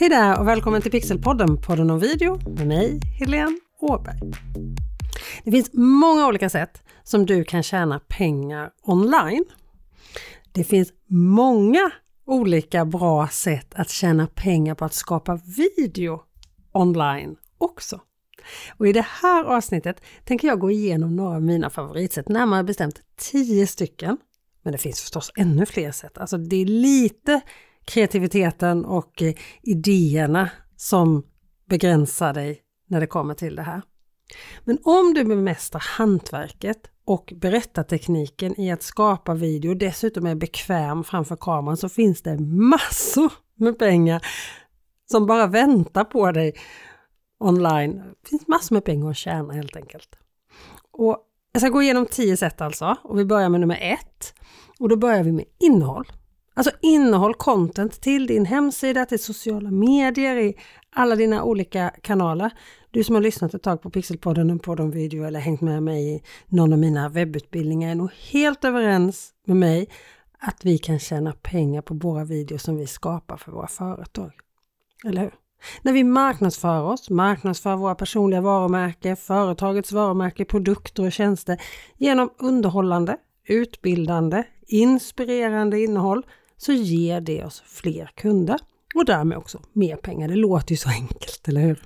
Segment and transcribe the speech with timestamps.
[0.00, 4.20] Hej där och välkommen till Pixelpodden, podden om video med mig, Helene Åberg.
[5.44, 9.44] Det finns många olika sätt som du kan tjäna pengar online.
[10.52, 11.90] Det finns många
[12.26, 16.20] olika bra sätt att tjäna pengar på att skapa video
[16.72, 18.00] online också.
[18.78, 23.00] Och i det här avsnittet tänker jag gå igenom några av mina favoritsätt, närmare bestämt
[23.16, 24.16] 10 stycken.
[24.62, 26.18] Men det finns förstås ännu fler sätt.
[26.18, 27.40] Alltså det är lite
[27.90, 31.22] kreativiteten och eh, idéerna som
[31.68, 33.82] begränsar dig när det kommer till det här.
[34.64, 41.04] Men om du bemästrar hantverket och berättartekniken i att skapa video och dessutom är bekväm
[41.04, 44.26] framför kameran så finns det massor med pengar
[45.10, 46.54] som bara väntar på dig
[47.38, 48.02] online.
[48.22, 50.08] Det finns massor med pengar att tjäna helt enkelt.
[50.90, 51.18] Och
[51.52, 54.34] jag ska gå igenom tio sätt alltså och vi börjar med nummer ett.
[54.78, 56.06] Och då börjar vi med innehåll.
[56.60, 60.54] Alltså innehåll, content till din hemsida, till sociala medier, i
[60.92, 62.50] alla dina olika kanaler.
[62.90, 66.14] Du som har lyssnat ett tag på Pixelpodden på de video eller hängt med mig
[66.14, 69.88] i någon av mina webbutbildningar är nog helt överens med mig
[70.38, 74.32] att vi kan tjäna pengar på våra videos som vi skapar för våra företag.
[75.04, 75.34] Eller hur?
[75.82, 81.60] När vi marknadsför oss, marknadsför våra personliga varumärken, företagets varumärke, produkter och tjänster
[81.96, 83.16] genom underhållande,
[83.48, 86.22] utbildande, inspirerande innehåll
[86.60, 88.58] så ger det oss fler kunder
[88.94, 90.28] och därmed också mer pengar.
[90.28, 91.82] Det låter ju så enkelt, eller hur?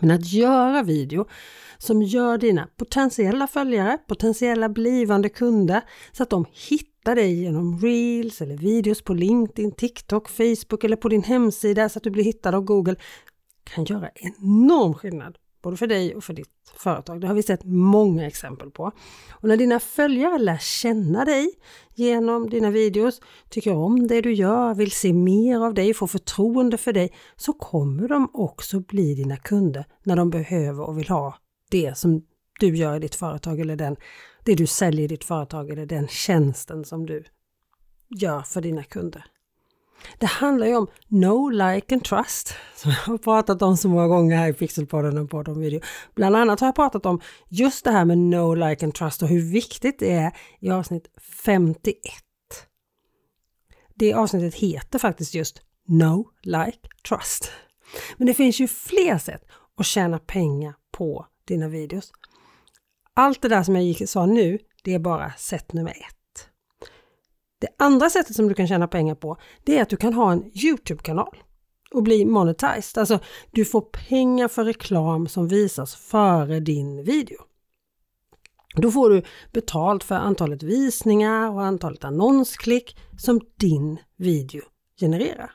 [0.00, 1.26] Men att göra video
[1.78, 8.40] som gör dina potentiella följare, potentiella blivande kunder så att de hittar dig genom reels
[8.40, 12.54] eller videos på LinkedIn, TikTok, Facebook eller på din hemsida så att du blir hittad
[12.54, 12.96] av Google
[13.64, 17.20] kan göra enorm skillnad både för dig och för ditt företag.
[17.20, 18.92] Det har vi sett många exempel på.
[19.30, 21.50] Och när dina följare lär känna dig
[21.94, 26.78] genom dina videos, tycker om det du gör, vill se mer av dig, får förtroende
[26.78, 31.36] för dig, så kommer de också bli dina kunder när de behöver och vill ha
[31.70, 32.22] det som
[32.60, 33.96] du gör i ditt företag eller den,
[34.44, 37.24] det du säljer i ditt företag eller den tjänsten som du
[38.20, 39.24] gör för dina kunder.
[40.18, 44.06] Det handlar ju om No Like and Trust som jag har pratat om så många
[44.06, 45.80] gånger här i Pixelpodden och på de video.
[46.14, 49.28] Bland annat har jag pratat om just det här med No Like and Trust och
[49.28, 51.06] hur viktigt det är i avsnitt
[51.44, 51.94] 51.
[53.94, 56.78] Det avsnittet heter faktiskt just No Like
[57.08, 57.50] Trust.
[58.16, 59.42] Men det finns ju fler sätt
[59.76, 62.12] att tjäna pengar på dina videos.
[63.14, 66.17] Allt det där som jag sa nu, det är bara sätt nummer ett.
[67.58, 70.32] Det andra sättet som du kan tjäna pengar på det är att du kan ha
[70.32, 71.36] en Youtube-kanal
[71.90, 72.98] och bli monetized.
[72.98, 73.18] Alltså
[73.50, 77.38] du får pengar för reklam som visas före din video.
[78.76, 84.62] Då får du betalt för antalet visningar och antalet annonsklick som din video
[85.00, 85.52] genererar.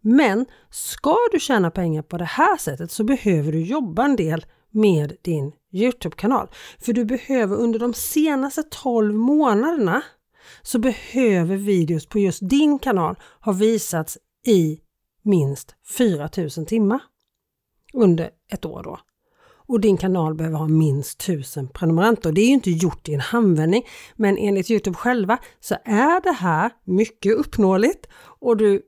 [0.00, 4.46] Men ska du tjäna pengar på det här sättet så behöver du jobba en del
[4.70, 6.48] med din Youtube-kanal.
[6.78, 10.02] För du behöver under de senaste 12 månaderna
[10.66, 14.80] så behöver videos på just din kanal ha visats i
[15.22, 17.00] minst 4000 timmar
[17.94, 18.98] under ett år då.
[19.68, 22.32] Och din kanal behöver ha minst 1000 prenumeranter.
[22.32, 26.32] Det är ju inte gjort i en handvändning, men enligt Youtube själva så är det
[26.32, 28.06] här mycket uppnåeligt
[28.40, 28.82] och du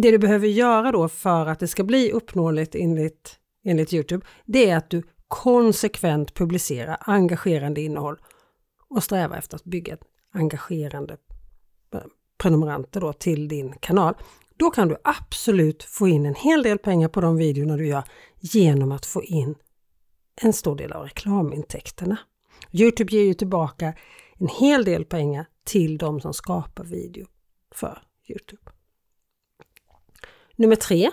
[0.00, 4.70] det du behöver göra då för att det ska bli uppnåeligt enligt, enligt Youtube, det
[4.70, 8.16] är att du konsekvent publicerar engagerande innehåll
[8.88, 9.96] och strävar efter att bygga
[10.34, 11.16] engagerande
[11.94, 12.00] eh,
[12.38, 14.14] prenumeranter då till din kanal.
[14.56, 18.04] Då kan du absolut få in en hel del pengar på de videorna du gör
[18.40, 19.54] genom att få in
[20.42, 22.18] en stor del av reklamintäkterna.
[22.72, 23.94] Youtube ger ju tillbaka
[24.38, 27.26] en hel del pengar till de som skapar video
[27.70, 28.62] för Youtube.
[30.56, 31.10] Nummer tre,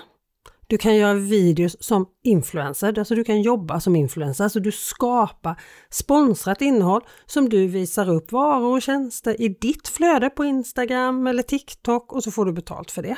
[0.72, 5.62] du kan göra videos som influencer, alltså du kan jobba som influencer, alltså du skapar
[5.90, 11.44] sponsrat innehåll som du visar upp varor och tjänster i ditt flöde på Instagram eller
[11.44, 13.18] TikTok och så får du betalt för det.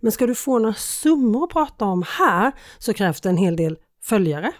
[0.00, 3.56] Men ska du få några summor att prata om här så krävs det en hel
[3.56, 4.52] del följare.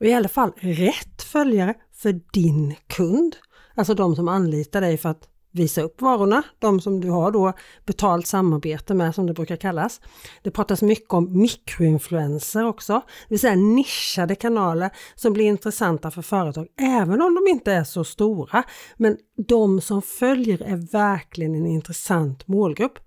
[0.00, 3.36] Och i alla fall rätt följare för din kund.
[3.74, 7.52] Alltså de som anlitar dig för att visa upp varorna, de som du har då
[7.86, 10.00] betalt samarbete med som det brukar kallas.
[10.42, 16.22] Det pratas mycket om mikroinfluenser också, det vill säga nischade kanaler som blir intressanta för
[16.22, 18.62] företag även om de inte är så stora.
[18.96, 19.16] Men
[19.48, 22.98] de som följer är verkligen en intressant målgrupp.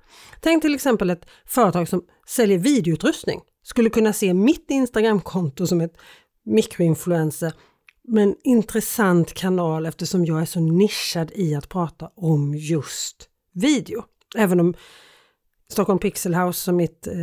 [0.41, 5.97] Tänk till exempel ett företag som säljer videoutrustning skulle kunna se mitt Instagramkonto som ett
[6.45, 7.53] mikroinfluencer
[8.07, 14.03] men intressant kanal eftersom jag är så nischad i att prata om just video.
[14.35, 14.73] Även om
[15.69, 17.13] Stockholm Pixel House som mitt eh,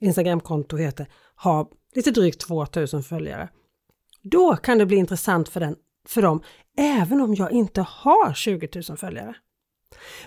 [0.00, 3.48] Instagramkonto heter har lite drygt 2000 följare.
[4.22, 5.76] Då kan det bli intressant för, den,
[6.08, 6.42] för dem
[6.78, 9.34] även om jag inte har 20 000 följare.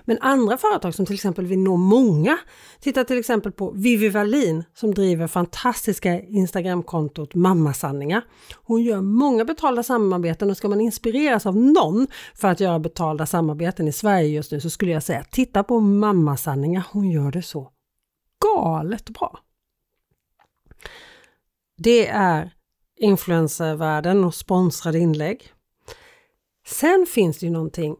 [0.05, 2.37] Men andra företag som till exempel vill nå många,
[2.79, 8.21] titta till exempel på Vivi Wallin som driver fantastiska Instagramkontot Mammasanningar.
[8.63, 13.25] Hon gör många betalda samarbeten och ska man inspireras av någon för att göra betalda
[13.25, 16.83] samarbeten i Sverige just nu så skulle jag säga titta på Mammasanningar.
[16.91, 17.71] Hon gör det så
[18.41, 19.39] galet bra.
[21.77, 22.51] Det är
[22.99, 25.51] influencervärlden och sponsrade inlägg.
[26.67, 27.95] Sen finns det ju någonting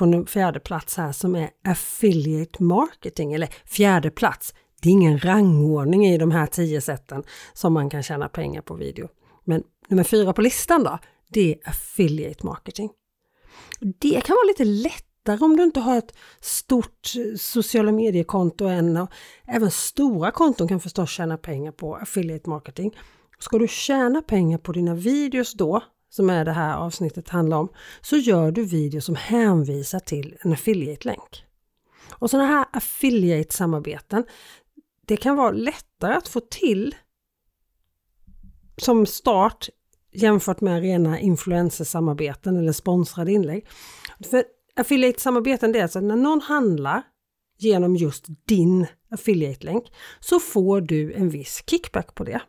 [0.00, 4.54] på fjärde plats här som är affiliate marketing, eller fjärde plats.
[4.82, 8.74] Det är ingen rangordning i de här tio sätten som man kan tjäna pengar på
[8.74, 9.08] video.
[9.44, 10.98] Men nummer fyra på listan då,
[11.28, 12.90] det är affiliate marketing.
[13.80, 19.10] Det kan vara lite lättare om du inte har ett stort sociala mediekonto än och
[19.46, 22.96] även stora konton kan förstås tjäna pengar på affiliate marketing.
[23.38, 27.68] Ska du tjäna pengar på dina videos då, som är det här avsnittet handlar om,
[28.00, 31.44] så gör du videos som hänvisar till en affiliate-länk.
[32.10, 34.24] Och sådana här affiliate-samarbeten,
[35.06, 36.94] det kan vara lättare att få till
[38.76, 39.68] som start
[40.12, 43.66] jämfört med rena influencersamarbeten eller sponsrade inlägg.
[44.30, 44.44] För
[44.76, 47.02] affiliate-samarbeten det är alltså när någon handlar
[47.58, 52.40] genom just din affiliate-länk så får du en viss kickback på det.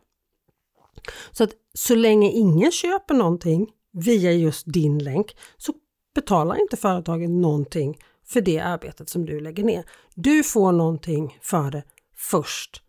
[1.32, 5.74] Så att så länge ingen köper någonting via just din länk så
[6.14, 9.84] betalar inte företagen någonting för det arbetet som du lägger ner.
[10.14, 11.82] Du får någonting för det
[12.16, 12.82] först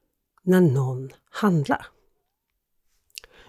[0.44, 1.86] när någon handlar.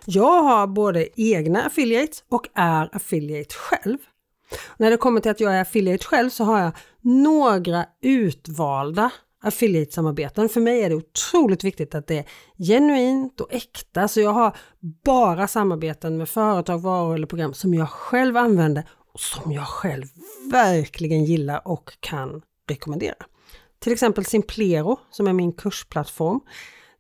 [0.07, 3.99] Jag har både egna affiliates och är affiliate själv.
[4.77, 9.11] När det kommer till att jag är affiliate själv så har jag några utvalda
[9.45, 10.49] affiliate-samarbeten.
[10.49, 12.25] För mig är det otroligt viktigt att det är
[12.59, 14.09] genuint och äkta.
[14.09, 14.57] Så jag har
[15.05, 20.05] bara samarbeten med företag, varor eller program som jag själv använder och som jag själv
[20.53, 23.15] verkligen gillar och kan rekommendera.
[23.79, 26.41] Till exempel Simplero som är min kursplattform.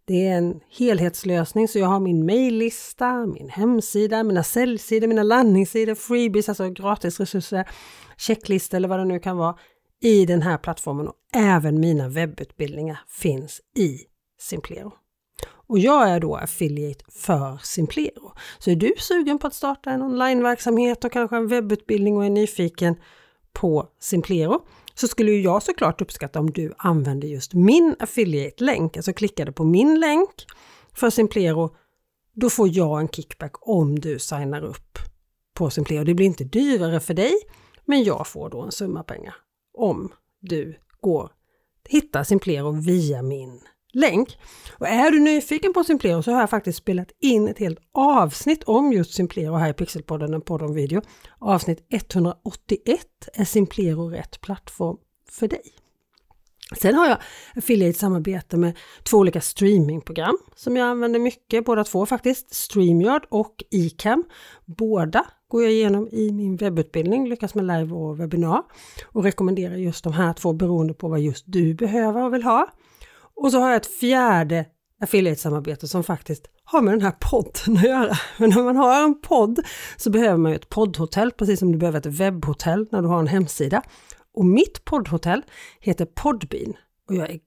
[0.06, 5.94] Det är en helhetslösning så jag har min mejllista, min hemsida, mina säljsidor, mina landningssidor,
[5.94, 7.69] freebies, alltså gratisresurser,
[8.17, 9.56] checklistor eller vad det nu kan vara
[10.05, 13.99] i den här plattformen och även mina webbutbildningar finns i
[14.41, 14.93] Simplero.
[15.47, 18.33] Och jag är då affiliate för Simplero.
[18.59, 22.31] Så är du sugen på att starta en onlineverksamhet och kanske en webbutbildning och är
[22.31, 22.97] nyfiken
[23.53, 29.53] på Simplero så skulle jag såklart uppskatta om du använder just min affiliate-länk, alltså klickade
[29.53, 30.47] på min länk
[30.93, 31.77] för Simplero.
[32.35, 34.99] Då får jag en kickback om du signar upp
[35.55, 36.05] på Simplero.
[36.05, 37.33] Det blir inte dyrare för dig,
[37.85, 39.35] men jag får då en summa pengar
[39.75, 41.31] om du går
[41.88, 43.61] hittar Simplero via min
[43.93, 44.38] länk.
[44.79, 48.65] Och är du nyfiken på Simplero så har jag faktiskt spelat in ett helt avsnitt
[48.65, 51.03] om just Simplero här i Pixelpodden, en podd om video.
[51.38, 54.97] Avsnitt 181 är Simplero rätt plattform
[55.31, 55.62] för dig.
[56.81, 57.19] Sen har jag
[57.56, 64.25] affiliate-samarbete med två olika streamingprogram som jag använder mycket, båda två faktiskt, StreamYard och Icam.
[64.65, 68.62] Båda går jag igenom i min webbutbildning, Lyckas med live och webbinar
[69.05, 72.69] och rekommenderar just de här två beroende på vad just du behöver och vill ha.
[73.35, 74.67] Och så har jag ett fjärde
[75.01, 78.15] affiliate-samarbete som faktiskt har med den här podden att göra.
[78.39, 79.58] Men när man har en podd
[79.96, 83.19] så behöver man ju ett poddhotell, precis som du behöver ett webbhotell när du har
[83.19, 83.82] en hemsida.
[84.34, 85.43] Och mitt poddhotell
[85.81, 86.75] heter Podbean
[87.08, 87.39] och jag är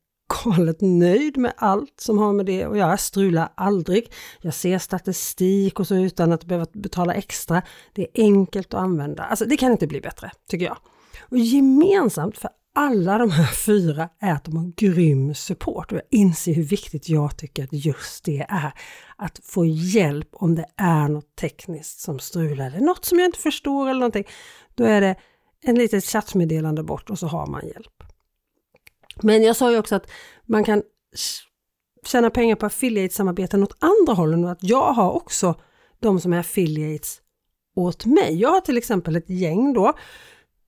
[0.44, 2.98] galet nöjd med allt som har med det att göra.
[2.98, 4.12] Strular aldrig.
[4.42, 7.62] Jag ser statistik och så utan att behöva betala extra.
[7.94, 9.24] Det är enkelt att använda.
[9.24, 10.78] Alltså det kan inte bli bättre, tycker jag.
[11.30, 16.20] Och gemensamt för alla de här fyra är att de har grym support och jag
[16.20, 18.74] inser hur viktigt jag tycker att just det är.
[19.16, 23.40] Att få hjälp om det är något tekniskt som strular eller något som jag inte
[23.40, 24.28] förstår eller någonting.
[24.76, 25.16] Då är det
[25.62, 28.04] en litet chattmeddelande bort och så har man hjälp.
[29.24, 30.10] Men jag sa ju också att
[30.46, 30.84] man kan
[32.06, 35.56] tjäna pengar på affiliate-samarbeten åt andra hållen och att jag har också
[36.00, 37.22] de som är affiliates
[37.76, 38.36] åt mig.
[38.42, 39.94] Jag har till exempel ett gäng då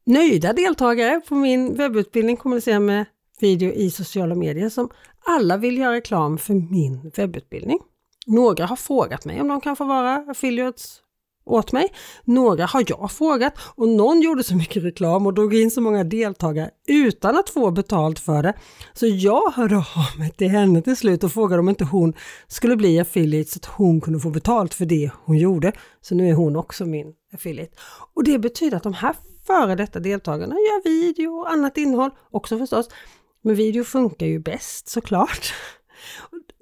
[0.06, 3.06] nöjda deltagare på min webbutbildning Kommunicera med
[3.40, 4.90] video i sociala medier som
[5.26, 7.80] alla vill göra reklam för min webbutbildning.
[8.28, 11.02] Några har frågat mig om de kan få vara affiliates
[11.50, 11.94] åt mig.
[12.24, 16.04] Några har jag frågat och någon gjorde så mycket reklam och drog in så många
[16.04, 18.54] deltagare utan att få betalt för det.
[18.94, 22.14] Så jag hörde av mig till henne till slut och frågade om inte hon
[22.48, 25.72] skulle bli affiliate så att hon kunde få betalt för det hon gjorde.
[26.02, 27.76] Så nu är hon också min affiliate.
[28.14, 29.16] Och det betyder att de här
[29.48, 32.90] före detta deltagarna gör video och annat innehåll också förstås
[33.42, 35.54] Men video funkar ju bäst såklart.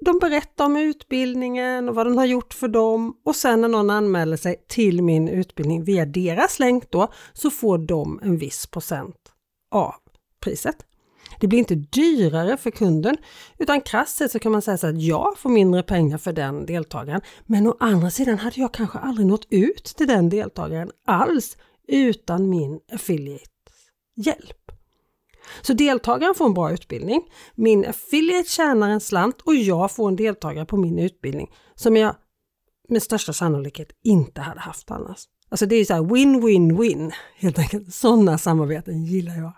[0.08, 3.90] De berättar om utbildningen och vad den har gjort för dem och sen när någon
[3.90, 9.16] anmäler sig till min utbildning via deras länk då så får de en viss procent
[9.70, 9.94] av
[10.40, 10.76] priset.
[11.40, 13.16] Det blir inte dyrare för kunden
[13.58, 16.66] utan krasst sett så kan man säga så att jag får mindre pengar för den
[16.66, 17.20] deltagaren.
[17.46, 21.56] Men å andra sidan hade jag kanske aldrig nått ut till den deltagaren alls
[21.88, 23.50] utan min affiliate
[24.16, 24.67] hjälp.
[25.62, 27.22] Så deltagaren får en bra utbildning,
[27.54, 32.16] min affiliate tjänar en slant och jag får en deltagare på min utbildning som jag
[32.88, 35.24] med största sannolikhet inte hade haft annars.
[35.48, 37.94] Alltså det är så här win-win-win helt enkelt.
[37.94, 39.52] Sådana samarbeten gillar jag.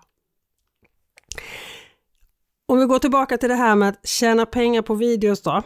[2.66, 5.62] Om vi går tillbaka till det här med att tjäna pengar på videos då.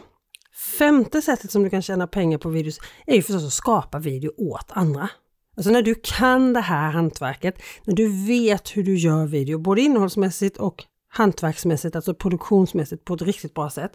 [0.79, 4.31] Femte sättet som du kan tjäna pengar på videos är ju förstås att skapa video
[4.37, 5.09] åt andra.
[5.57, 9.81] Alltså när du kan det här hantverket, när du vet hur du gör video, både
[9.81, 13.91] innehållsmässigt och hantverksmässigt, alltså produktionsmässigt på ett riktigt bra sätt.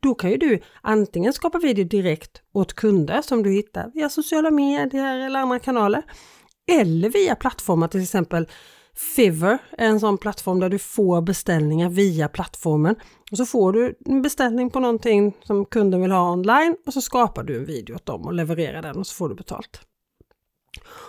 [0.00, 4.50] Då kan ju du antingen skapa video direkt åt kunder som du hittar via sociala
[4.50, 6.02] medier eller andra kanaler.
[6.72, 8.48] Eller via plattformar, till exempel
[9.16, 12.96] Fiverr är en sån plattform där du får beställningar via plattformen.
[13.30, 17.00] Och så får du en beställning på någonting som kunden vill ha online och så
[17.00, 19.80] skapar du en video åt dem och levererar den och så får du betalt.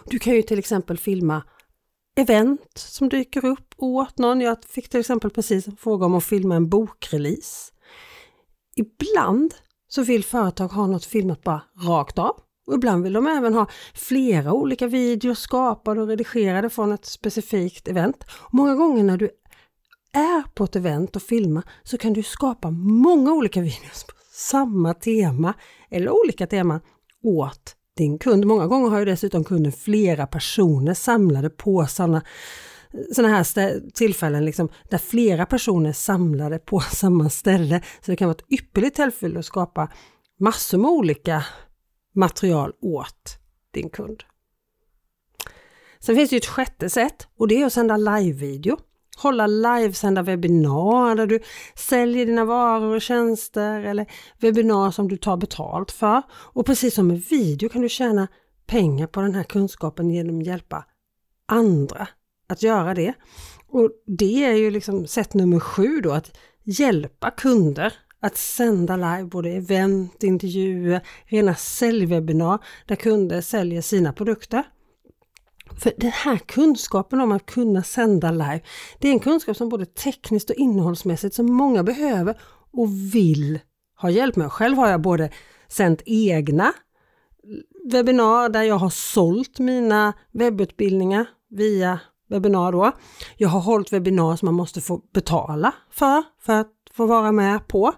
[0.05, 1.43] Du kan ju till exempel filma
[2.15, 4.41] event som dyker upp åt någon.
[4.41, 7.73] Jag fick till exempel precis en fråga om att filma en bokrelease.
[8.75, 9.53] Ibland
[9.87, 12.41] så vill företag ha något filmat bara rakt av.
[12.67, 17.87] Och ibland vill de även ha flera olika videos skapade och redigerade från ett specifikt
[17.87, 18.23] event.
[18.51, 19.29] Många gånger när du
[20.13, 24.93] är på ett event och filmar så kan du skapa många olika videos på samma
[24.93, 25.53] tema
[25.89, 26.81] eller olika teman
[27.23, 28.45] åt din kund.
[28.45, 32.21] Många gånger har ju dessutom kunden flera personer samlade på sådana
[33.15, 37.81] sådana här tillfällen liksom, där flera personer är samlade på samma ställe.
[38.01, 39.91] Så det kan vara ett ypperligt tillfälle att skapa
[40.39, 41.45] massor med olika
[42.15, 43.39] material åt
[43.73, 44.23] din kund.
[45.99, 48.77] Sen finns det ju ett sjätte sätt och det är att sända live-video
[49.17, 51.39] hålla livesända webbinar där du
[51.75, 54.05] säljer dina varor och tjänster eller
[54.39, 56.21] webbinar som du tar betalt för.
[56.31, 58.27] Och precis som med video kan du tjäna
[58.67, 60.85] pengar på den här kunskapen genom att hjälpa
[61.45, 62.07] andra
[62.47, 63.13] att göra det.
[63.67, 69.23] Och det är ju liksom sätt nummer sju då, att hjälpa kunder att sända live,
[69.23, 74.63] både event, intervjuer, rena säljwebbinar där kunder säljer sina produkter.
[75.75, 78.61] För den här kunskapen om att kunna sända live,
[78.99, 82.39] det är en kunskap som både tekniskt och innehållsmässigt som många behöver
[82.71, 83.59] och vill
[84.01, 84.51] ha hjälp med.
[84.51, 85.29] Själv har jag både
[85.67, 86.73] sänt egna
[87.91, 92.91] webbinar där jag har sålt mina webbutbildningar via webbinar då.
[93.37, 97.67] Jag har hållit webbinar som man måste få betala för, för att få vara med
[97.67, 97.93] på.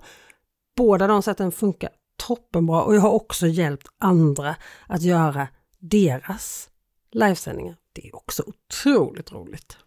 [0.77, 1.89] Båda de sätten funkar
[2.27, 4.55] toppenbra och jag har också hjälpt andra
[4.87, 5.47] att göra
[5.79, 6.69] deras
[7.11, 7.75] livesändningar.
[7.93, 9.77] Det är också otroligt roligt.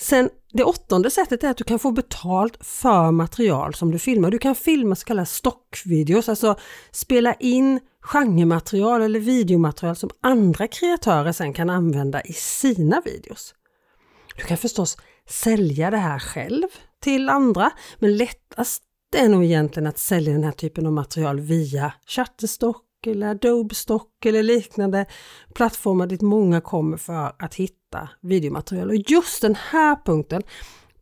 [0.00, 4.30] Sen det åttonde sättet är att du kan få betalt för material som du filmar.
[4.30, 6.56] Du kan filma så kallade stockvideos, alltså
[6.90, 13.54] spela in genrematerial eller videomaterial som andra kreatörer sen kan använda i sina videos.
[14.36, 14.96] Du kan förstås
[15.28, 16.66] sälja det här själv
[17.00, 18.82] till andra, men lättast
[19.16, 24.26] är nog egentligen att sälja den här typen av material via Shutterstock eller Adobe Stock
[24.26, 25.06] eller liknande
[25.54, 28.88] plattformar dit många kommer för att hitta videomaterial.
[28.88, 30.42] Och just den här punkten,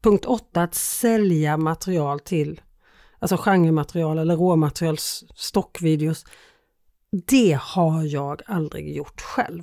[0.01, 2.61] punkt 8, att sälja material till
[3.19, 4.97] alltså genrematerial eller råmaterial,
[5.35, 6.25] stockvideos,
[7.27, 9.63] det har jag aldrig gjort själv.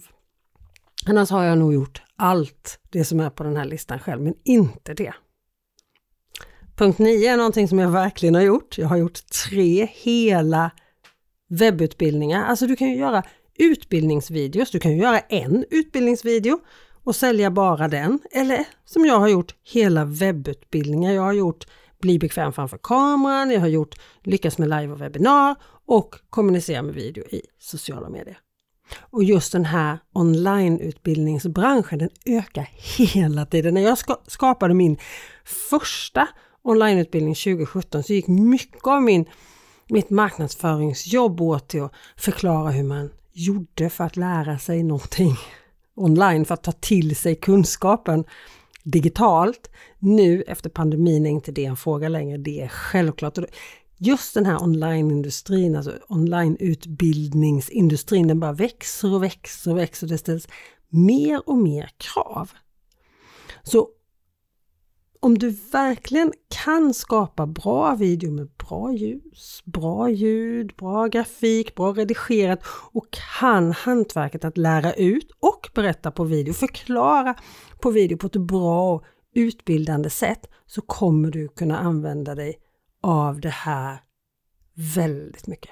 [1.06, 4.34] Annars har jag nog gjort allt det som är på den här listan själv, men
[4.44, 5.13] inte det.
[6.75, 8.78] Punkt 9 är någonting som jag verkligen har gjort.
[8.78, 10.72] Jag har gjort tre hela
[11.60, 12.46] webbutbildningar.
[12.46, 13.24] Alltså du kan ju göra
[13.58, 14.72] utbildningsvideos.
[14.72, 16.60] Du kan ju göra en utbildningsvideo
[17.04, 18.20] och sälja bara den.
[18.32, 21.12] Eller som jag har gjort hela webbutbildningar.
[21.12, 21.66] Jag har gjort
[22.04, 25.56] Bli bekväm framför kameran, jag har gjort Lyckas med live och webbinar
[25.86, 28.38] och Kommunicera med video i sociala medier.
[29.00, 33.74] Och just den här onlineutbildningsbranschen den ökar hela tiden.
[33.74, 34.98] När jag skapade min
[35.70, 36.28] första
[36.62, 39.26] onlineutbildning 2017 så gick mycket av min
[39.94, 45.36] mitt marknadsföringsjobb åt till att förklara hur man gjorde för att lära sig någonting
[45.96, 48.26] online, för att ta till sig kunskapen
[48.84, 49.70] digitalt.
[50.00, 53.38] Nu efter pandemin är inte det en fråga längre, det är självklart.
[53.98, 60.08] Just den här onlineindustrin, alltså onlineutbildningsindustrin, den bara växer och växer och växer.
[60.08, 60.48] Det ställs
[60.90, 62.52] mer och mer krav.
[63.64, 63.90] Så
[65.24, 71.94] om du verkligen kan skapa bra video med bra ljus, bra ljud, bra grafik, bra
[71.94, 72.60] redigerat
[72.92, 73.06] och
[73.42, 77.36] kan hantverket att lära ut och berätta på video, förklara
[77.82, 79.03] på video på ett bra och
[79.36, 82.60] utbildande sätt så kommer du kunna använda dig
[83.01, 83.98] av det här
[84.96, 85.72] väldigt mycket.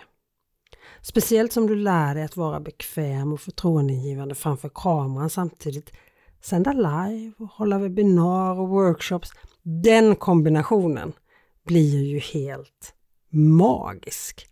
[1.01, 5.91] Speciellt som du lär dig att vara bekväm och förtroendeingivande framför kameran samtidigt
[6.41, 9.31] sända live och hålla webbinar och workshops.
[9.63, 11.13] Den kombinationen
[11.65, 12.93] blir ju helt
[13.29, 14.47] magisk.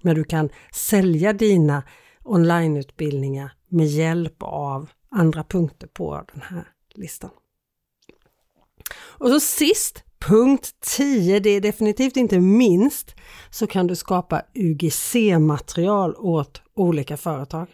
[0.00, 1.82] När du kan sälja dina
[2.24, 7.30] onlineutbildningar med hjälp av andra punkter på den här listan.
[8.94, 13.14] Och så sist, punkt 10, det är definitivt inte minst,
[13.50, 17.68] så kan du skapa UGC-material åt olika företag.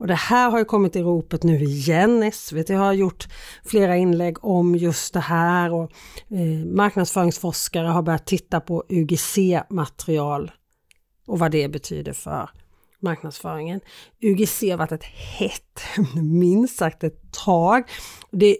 [0.00, 2.32] Och det här har ju kommit i ropet nu igen.
[2.32, 3.28] SVT har gjort
[3.64, 5.90] flera inlägg om just det här och
[6.30, 10.50] eh, marknadsföringsforskare har börjat titta på UGC-material
[11.26, 12.50] och vad det betyder för
[13.00, 13.80] marknadsföringen.
[14.22, 17.90] UGC har varit ett hett ämne minst sagt ett tag.
[18.30, 18.58] Det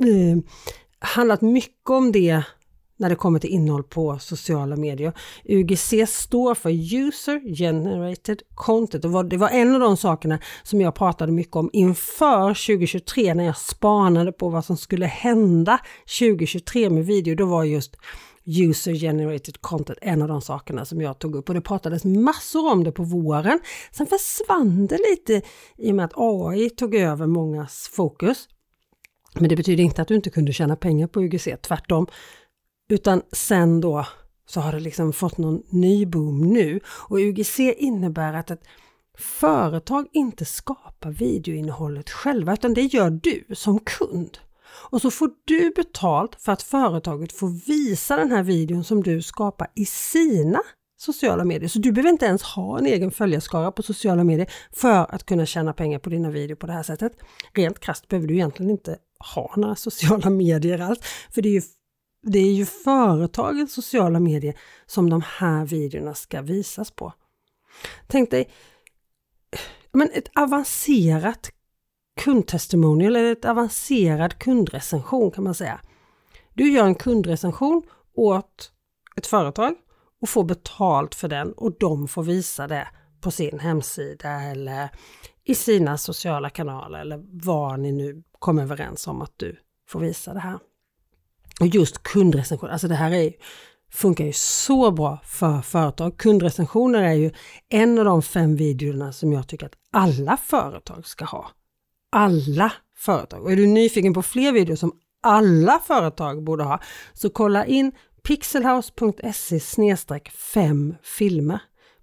[0.00, 0.38] eh,
[0.98, 2.44] handlat mycket om det
[2.96, 5.12] när det kommer till innehåll på sociala medier.
[5.44, 10.94] UGC står för User Generated Content och det var en av de sakerna som jag
[10.94, 15.78] pratade mycket om inför 2023 när jag spanade på vad som skulle hända
[16.18, 17.34] 2023 med video.
[17.34, 17.96] Då var just
[18.44, 22.72] User Generated Content en av de sakerna som jag tog upp och det pratades massor
[22.72, 23.60] om det på våren.
[23.90, 25.42] Sen försvann det lite
[25.78, 28.48] i och med att AI tog över mångas fokus.
[29.34, 32.06] Men det betyder inte att du inte kunde tjäna pengar på UGC, tvärtom.
[32.92, 34.06] Utan sen då
[34.46, 38.62] så har det liksom fått någon ny boom nu och UGC innebär att ett
[39.18, 44.38] företag inte skapar videoinnehållet själva utan det gör du som kund.
[44.90, 49.22] Och så får du betalt för att företaget får visa den här videon som du
[49.22, 50.60] skapar i sina
[50.96, 51.68] sociala medier.
[51.68, 55.46] Så du behöver inte ens ha en egen följarskara på sociala medier för att kunna
[55.46, 57.12] tjäna pengar på dina videor på det här sättet.
[57.54, 58.98] Rent krasst behöver du egentligen inte
[59.34, 60.98] ha några sociala medier alls,
[61.30, 61.62] för det är ju
[62.22, 67.12] det är ju företagens sociala medier som de här videorna ska visas på.
[68.06, 68.50] Tänk dig
[69.92, 71.50] men ett avancerat
[72.20, 75.80] kundtestimonial eller ett avancerad kundrecension kan man säga.
[76.54, 77.82] Du gör en kundrecension
[78.14, 78.72] åt
[79.16, 79.74] ett företag
[80.20, 82.88] och får betalt för den och de får visa det
[83.20, 84.88] på sin hemsida eller
[85.44, 89.56] i sina sociala kanaler eller var ni nu kommer överens om att du
[89.88, 90.58] får visa det här.
[91.62, 93.32] Och just kundrecension, alltså det här är,
[93.92, 96.16] funkar ju så bra för företag.
[96.16, 97.30] Kundrecensioner är ju
[97.68, 101.50] en av de fem videorna som jag tycker att alla företag ska ha.
[102.10, 103.42] Alla företag.
[103.42, 106.80] Och är du nyfiken på fler videor som alla företag borde ha,
[107.12, 109.60] så kolla in pixelhouse.se
[110.30, 111.58] 5 filmer.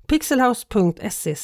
[0.07, 1.35] pixelhouse.se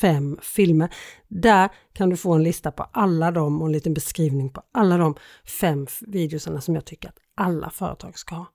[0.00, 0.94] fem filmer.
[1.28, 4.98] Där kan du få en lista på alla dem och en liten beskrivning på alla
[4.98, 5.14] de
[5.60, 8.46] fem videorna som jag tycker att alla företag ska ha.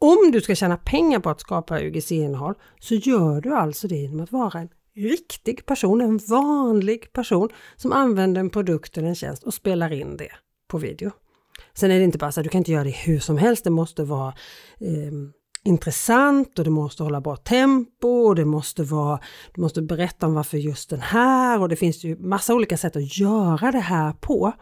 [0.00, 4.20] Om du ska tjäna pengar på att skapa UGC-innehåll så gör du alltså det genom
[4.20, 9.42] att vara en riktig person, en vanlig person som använder en produkt eller en tjänst
[9.42, 10.30] och spelar in det
[10.68, 11.10] på video.
[11.72, 13.64] Sen är det inte bara så att du kan inte göra det hur som helst,
[13.64, 14.34] det måste vara
[14.80, 15.12] eh,
[15.64, 19.20] intressant och det måste hålla bra tempo och det måste vara,
[19.54, 22.96] du måste berätta om varför just den här och det finns ju massa olika sätt
[22.96, 24.52] att göra det här på.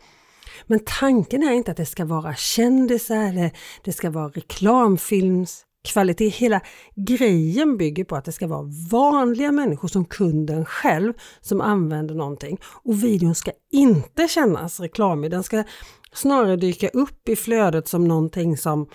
[0.67, 3.51] Men tanken är inte att det ska vara kändisar eller
[3.85, 6.35] det ska vara reklamfilmskvalitet.
[6.35, 6.61] Hela
[6.97, 12.59] grejen bygger på att det ska vara vanliga människor som kunden själv som använder någonting.
[12.85, 15.65] Och videon ska inte kännas reklamig, den ska
[16.13, 18.89] snarare dyka upp i flödet som någonting som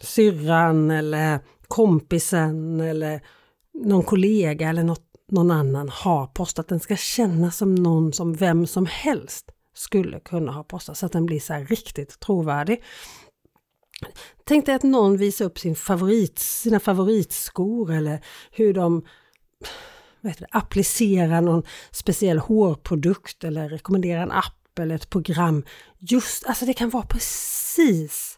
[0.00, 3.20] syrran eller kompisen eller
[3.84, 6.68] någon kollega eller något, någon annan har postat.
[6.68, 11.12] Den ska kännas som någon som vem som helst skulle kunna ha postat så att
[11.12, 12.82] den blir så riktigt trovärdig.
[14.44, 19.04] Tänk dig att någon visar upp sin favorit, sina favoritskor eller hur de
[20.20, 25.64] vet det, applicerar någon speciell hårprodukt eller rekommenderar en app eller ett program.
[25.98, 28.37] Just, alltså det kan vara precis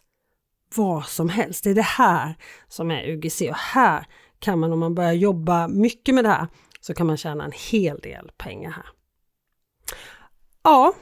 [0.75, 1.63] vad som helst.
[1.63, 2.35] Det är det här
[2.67, 4.07] som är UGC och här
[4.39, 6.47] kan man om man börjar jobba mycket med det här
[6.81, 8.85] så kan man tjäna en hel del pengar här.
[10.63, 10.93] Ja,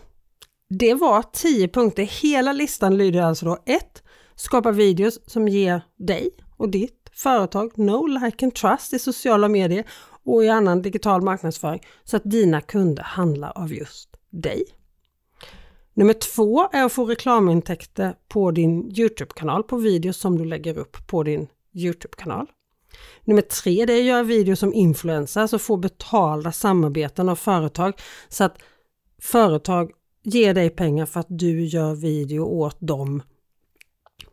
[0.69, 2.03] det var 10 punkter.
[2.03, 4.03] Hela listan lyder alltså då 1.
[4.35, 9.85] Skapa videos som ger dig och ditt företag no like and trust i sociala medier
[10.25, 14.63] och i annan digital marknadsföring så att dina kunder handlar av just dig.
[15.99, 21.07] Nummer två är att få reklamintäkter på din Youtube-kanal på videos som du lägger upp
[21.07, 22.47] på din Youtube-kanal.
[23.23, 27.93] Nummer tre det är att göra videos som influencer, alltså få betalda samarbeten av företag
[28.29, 28.61] så att
[29.21, 29.91] företag
[30.23, 33.21] ger dig pengar för att du gör video åt dem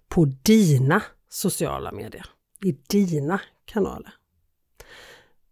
[0.08, 2.26] på dina sociala medier,
[2.64, 4.14] i dina kanaler.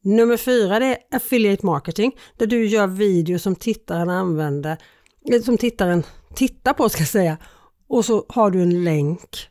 [0.00, 4.78] Nummer fyra det är affiliate marketing där du gör videos som tittaren använder,
[5.32, 6.02] Eh, som tittaren
[6.34, 7.38] tittar på ska jag säga
[7.88, 9.48] och så har du en länk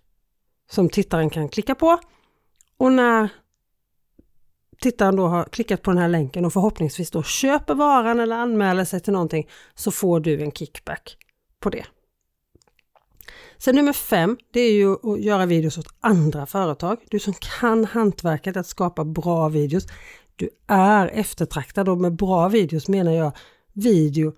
[0.71, 1.99] som tittaren kan klicka på
[2.77, 3.29] och när
[4.81, 8.85] tittaren då har klickat på den här länken och förhoppningsvis då köper varan eller anmäler
[8.85, 11.17] sig till någonting så får du en kickback
[11.59, 11.85] på det.
[13.57, 16.97] Sen nummer fem, det är ju att göra videos åt andra företag.
[17.09, 19.87] Du som kan hantverket att skapa bra videos.
[20.35, 23.31] Du är eftertraktad och med bra videos menar jag
[23.73, 24.33] video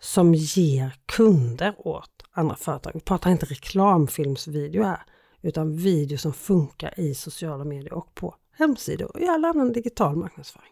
[0.00, 2.92] som ger kunder åt andra företag.
[2.94, 5.02] Vi pratar inte reklamfilmsvideo här,
[5.42, 10.16] utan video som funkar i sociala medier och på hemsidor och i all annan digital
[10.16, 10.70] marknadsföring.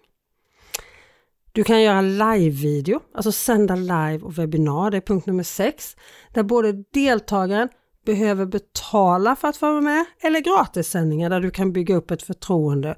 [1.53, 5.97] Du kan göra live-video, alltså sända live och webbinar, det är punkt nummer 6,
[6.33, 7.69] där både deltagaren
[8.05, 12.23] behöver betala för att få vara med eller gratissändningar där du kan bygga upp ett
[12.23, 12.97] förtroende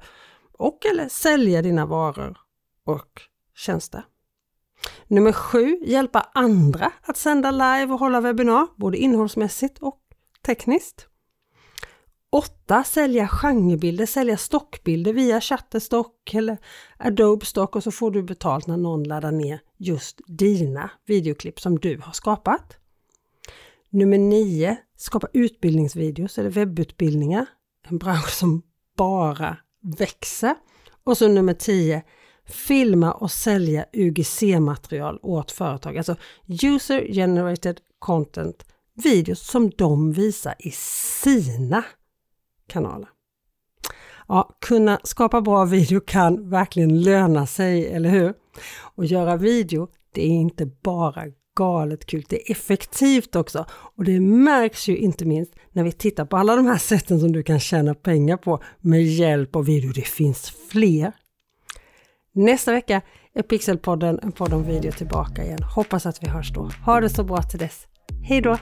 [0.57, 2.37] och eller sälja dina varor
[2.85, 3.21] och
[3.55, 4.03] tjänster.
[5.07, 5.79] Nummer 7.
[5.81, 9.99] Hjälpa andra att sända live och hålla webbinar, både innehållsmässigt och
[10.45, 11.07] tekniskt.
[12.29, 12.83] 8.
[12.83, 16.57] Sälja genrebilder, sälja stockbilder via Shutterstock eller
[16.97, 21.79] Adobe Stock och så får du betalt när någon laddar ner just dina videoklipp som
[21.79, 22.77] du har skapat.
[23.89, 24.77] Nummer 9.
[24.97, 27.45] Skapa utbildningsvideos eller webbutbildningar.
[27.87, 28.61] En bransch som
[28.97, 29.57] bara
[29.97, 30.55] växer.
[31.03, 32.03] Och så nummer 10.
[32.47, 36.15] Filma och sälja UGC-material åt företag, alltså
[36.63, 38.63] User Generated Content
[39.03, 40.71] videos som de visar i
[41.23, 41.83] sina
[42.67, 43.09] kanaler.
[44.27, 48.33] Ja, kunna skapa bra video kan verkligen löna sig, eller hur?
[48.95, 51.23] Och göra video, det är inte bara
[51.55, 53.65] galet kul, det är effektivt också.
[53.69, 57.31] Och det märks ju inte minst när vi tittar på alla de här sätten som
[57.31, 59.91] du kan tjäna pengar på med hjälp av video.
[59.91, 61.13] Det finns fler.
[62.37, 63.01] Nästa vecka
[63.33, 65.63] är Pixelpodden, en podd om video tillbaka igen.
[65.75, 66.69] Hoppas att vi hörs då.
[66.85, 67.87] Ha det så bra till dess.
[68.23, 68.57] Hej då!